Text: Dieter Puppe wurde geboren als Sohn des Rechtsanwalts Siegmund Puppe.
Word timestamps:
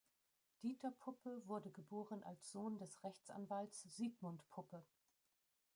Dieter 0.63 0.89
Puppe 0.89 1.43
wurde 1.45 1.69
geboren 1.69 2.23
als 2.23 2.49
Sohn 2.51 2.79
des 2.79 3.03
Rechtsanwalts 3.03 3.83
Siegmund 3.83 4.41
Puppe. 4.49 4.83